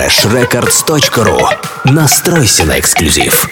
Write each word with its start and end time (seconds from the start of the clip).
freshrecords.ru 0.00 1.38
Настройся 1.84 2.64
на 2.64 2.78
эксклюзив. 2.78 3.46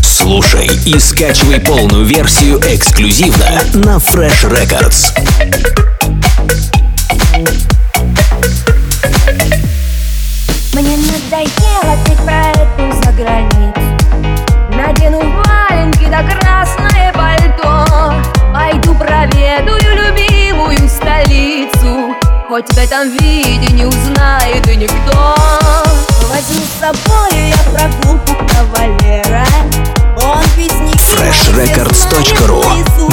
Слушай 0.00 0.70
и 0.86 0.98
скачивай 1.00 1.58
полную 1.58 2.04
версию 2.04 2.60
эксклюзивно 2.60 3.60
на 3.74 3.96
Fresh 3.96 4.44
Records. 4.44 5.87
Хоть 22.58 22.74
в 22.74 22.78
этом 22.78 23.10
виде 23.12 23.72
не 23.72 23.86
узнает 23.86 24.66
и 24.66 24.74
никто. 24.74 25.36
Возьму 26.28 26.60
с 26.60 26.80
собой 26.80 27.50
я 27.50 27.58
прогулку 27.70 28.34
кавалера. 28.52 29.46
Он 30.20 30.42
ведь 30.56 30.74
не 30.80 30.92
freshrecords.ru 30.92 32.64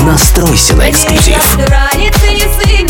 Настройся 0.04 0.76
на 0.76 0.90
эксклюзив. 0.90 1.58
Границы 1.58 2.32
не 2.32 2.42
сын 2.42 2.88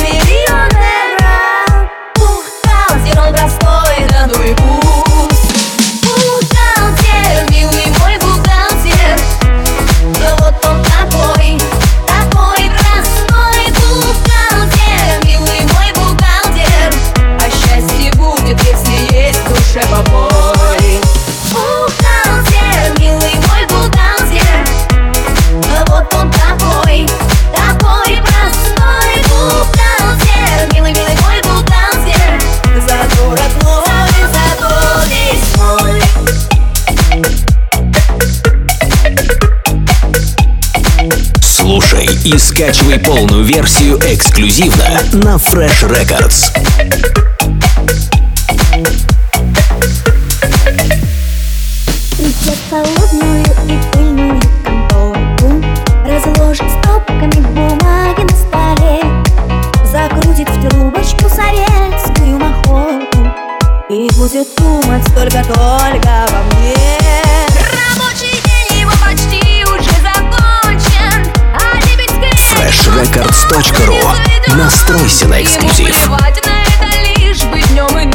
и 42.26 42.40
скачивай 42.40 42.98
полную 42.98 43.44
версию 43.44 44.00
эксклюзивно 44.00 45.00
на 45.14 45.36
Fresh 45.36 45.84
Records. 45.84 46.52
Придет 52.18 52.58
холодную 52.72 53.44
и 53.68 53.96
freshrecords.ru 73.50 74.56
Настройся 74.56 75.28
на 75.28 75.42
эксклюзив. 75.42 75.88
Ему 75.88 76.18
плевать 76.18 76.46
на 76.46 76.64
это 76.64 77.20
лишь 77.20 77.44
бы 77.44 77.62
днем 77.62 77.98
и 77.98 78.15